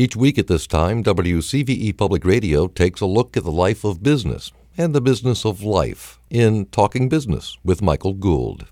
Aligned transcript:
Each 0.00 0.14
week 0.14 0.38
at 0.38 0.46
this 0.46 0.68
time, 0.68 1.02
WCVE 1.02 1.96
Public 1.96 2.24
Radio 2.24 2.68
takes 2.68 3.00
a 3.00 3.06
look 3.06 3.36
at 3.36 3.42
the 3.42 3.50
life 3.50 3.82
of 3.82 4.00
business 4.00 4.52
and 4.76 4.94
the 4.94 5.00
business 5.00 5.44
of 5.44 5.64
life 5.64 6.20
in 6.30 6.66
Talking 6.66 7.08
Business 7.08 7.58
with 7.64 7.82
Michael 7.82 8.12
Gould. 8.12 8.68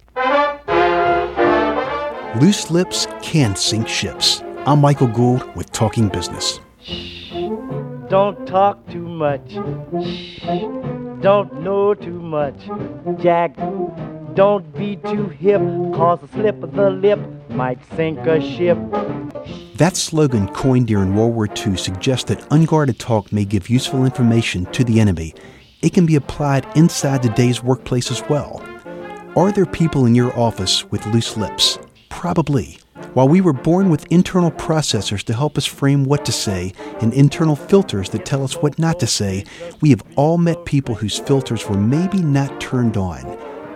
Loose 2.40 2.70
lips 2.70 3.08
can 3.22 3.56
sink 3.56 3.88
ships. 3.88 4.44
I'm 4.66 4.80
Michael 4.80 5.08
Gould 5.08 5.42
with 5.56 5.72
Talking 5.72 6.08
Business. 6.08 6.60
Don't 8.08 8.46
talk 8.46 8.88
too 8.88 9.08
much. 9.08 9.54
Don't 11.22 11.52
know 11.60 11.92
too 11.94 12.20
much. 12.20 12.54
Jack, 13.20 13.56
don't 14.34 14.72
be 14.76 14.94
too 14.94 15.26
hip, 15.30 15.60
cause 15.92 16.22
a 16.22 16.28
slip 16.28 16.62
of 16.62 16.74
the 16.74 16.88
lip 16.88 17.18
might 17.48 17.80
sink 17.96 18.20
a 18.20 18.40
ship. 18.40 18.78
That 19.78 19.94
slogan, 19.94 20.48
coined 20.48 20.86
during 20.86 21.14
World 21.14 21.34
War 21.34 21.46
II, 21.46 21.76
suggests 21.76 22.24
that 22.30 22.50
unguarded 22.50 22.98
talk 22.98 23.30
may 23.30 23.44
give 23.44 23.68
useful 23.68 24.06
information 24.06 24.64
to 24.72 24.82
the 24.82 25.00
enemy. 25.00 25.34
It 25.82 25.92
can 25.92 26.06
be 26.06 26.16
applied 26.16 26.66
inside 26.76 27.22
today's 27.22 27.62
workplace 27.62 28.10
as 28.10 28.22
well. 28.26 28.64
Are 29.36 29.52
there 29.52 29.66
people 29.66 30.06
in 30.06 30.14
your 30.14 30.34
office 30.38 30.90
with 30.90 31.04
loose 31.08 31.36
lips? 31.36 31.78
Probably. 32.08 32.78
While 33.12 33.28
we 33.28 33.42
were 33.42 33.52
born 33.52 33.90
with 33.90 34.10
internal 34.10 34.50
processors 34.50 35.22
to 35.24 35.34
help 35.34 35.58
us 35.58 35.66
frame 35.66 36.04
what 36.04 36.24
to 36.24 36.32
say 36.32 36.72
and 37.02 37.12
internal 37.12 37.54
filters 37.54 38.08
that 38.10 38.24
tell 38.24 38.44
us 38.44 38.54
what 38.56 38.78
not 38.78 38.98
to 39.00 39.06
say, 39.06 39.44
we 39.82 39.90
have 39.90 40.02
all 40.16 40.38
met 40.38 40.64
people 40.64 40.94
whose 40.94 41.18
filters 41.18 41.68
were 41.68 41.76
maybe 41.76 42.22
not 42.22 42.62
turned 42.62 42.96
on. 42.96 43.26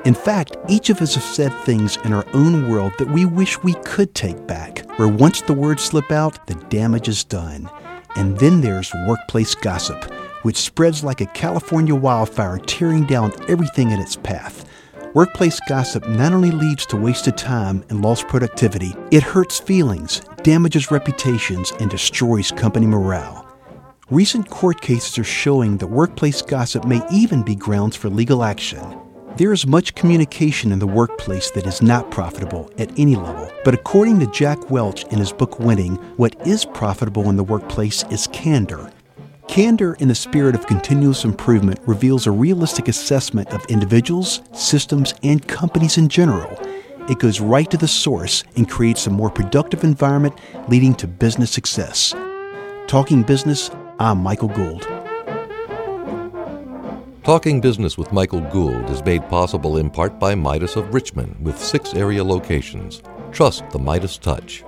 In 0.07 0.15
fact, 0.15 0.57
each 0.67 0.89
of 0.89 1.03
us 1.03 1.15
have 1.15 1.25
said 1.25 1.53
things 1.65 1.99
in 2.07 2.15
our 2.15 2.25
own 2.33 2.71
world 2.71 2.95
that 2.99 3.11
we 3.11 3.27
wish 3.27 3.63
we 3.63 3.75
could 3.85 4.15
take 4.15 4.47
back, 4.47 4.87
where 5.01 5.09
once 5.09 5.41
the 5.41 5.55
words 5.55 5.83
slip 5.83 6.13
out, 6.13 6.47
the 6.47 6.55
damage 6.69 7.09
is 7.09 7.25
done. 7.25 7.71
And 8.17 8.39
then 8.39 8.61
there's 8.61 8.93
workplace 9.07 9.55
gossip, 9.55 9.97
which 10.43 10.59
spreads 10.59 11.03
like 11.03 11.23
a 11.23 11.27
California 11.33 11.95
wildfire, 11.95 12.59
tearing 12.59 13.07
down 13.07 13.33
everything 13.49 13.93
in 13.93 13.99
its 13.99 14.17
path. 14.17 14.69
Workplace 15.15 15.59
gossip 15.67 16.07
not 16.07 16.35
only 16.35 16.51
leads 16.51 16.85
to 16.85 16.99
wasted 16.99 17.39
time 17.39 17.83
and 17.89 18.03
lost 18.03 18.29
productivity, 18.29 18.95
it 19.11 19.23
hurts 19.23 19.59
feelings, 19.59 20.21
damages 20.43 20.91
reputations, 20.91 21.73
and 21.81 21.91
destroys 21.91 22.51
company 22.51 22.87
morale. 22.87 23.49
Recent 24.11 24.51
court 24.51 24.83
cases 24.83 25.19
are 25.19 25.25
showing 25.25 25.79
that 25.79 25.87
workplace 25.87 26.43
gossip 26.43 26.85
may 26.85 27.01
even 27.11 27.43
be 27.43 27.55
grounds 27.55 27.97
for 27.97 28.11
legal 28.11 28.45
action. 28.45 28.85
There 29.37 29.53
is 29.53 29.67
much 29.67 29.95
communication 29.95 30.73
in 30.73 30.81
the 30.81 30.87
workplace 30.87 31.51
that 31.53 31.67
is 31.67 31.81
not 31.81 32.11
profitable 32.11 32.71
at 32.79 32.91
any 32.99 33.17
level. 33.17 33.51
But 33.65 33.75
according 33.75 34.21
to 34.21 34.27
Jack 34.27 34.71
Welch 34.71 35.05
in 35.05 35.19
his 35.19 35.33
book 35.33 35.59
Winning, 35.59 35.97
what 36.17 36.37
is 36.47 36.65
profitable 36.65 37.31
in 37.31 37.37
the 37.37 37.45
workplace 37.45 38.05
is 38.11 38.27
candor. 38.33 38.93
Candor 39.49 39.95
in 39.95 40.09
the 40.09 40.15
spirit 40.15 40.55
of 40.55 40.67
continuous 40.67 41.25
improvement 41.25 41.81
reveals 41.87 42.27
a 42.27 42.31
realistic 42.31 42.89
assessment 42.89 43.49
of 43.51 43.65
individuals, 43.67 44.43
systems, 44.53 45.15
and 45.23 45.47
companies 45.49 45.97
in 45.97 46.09
general. 46.09 46.59
It 47.09 47.19
goes 47.19 47.41
right 47.41 47.71
to 47.71 47.77
the 47.77 47.89
source 47.89 48.45
and 48.57 48.69
creates 48.69 49.07
a 49.07 49.11
more 49.11 49.31
productive 49.31 49.85
environment 49.85 50.35
leading 50.69 50.95
to 50.97 51.09
business 51.09 51.51
success. 51.51 52.15
Talking 52.89 53.23
Business, 53.23 53.71
I'm 53.99 54.19
Michael 54.19 54.49
Gould. 54.49 55.00
Talking 57.31 57.61
Business 57.61 57.97
with 57.97 58.11
Michael 58.11 58.41
Gould 58.41 58.91
is 58.91 59.05
made 59.05 59.23
possible 59.29 59.77
in 59.77 59.89
part 59.89 60.19
by 60.19 60.35
Midas 60.35 60.75
of 60.75 60.93
Richmond 60.93 61.37
with 61.41 61.57
six 61.57 61.95
area 61.95 62.25
locations. 62.25 63.03
Trust 63.31 63.71
the 63.71 63.79
Midas 63.79 64.19
touch. 64.19 64.65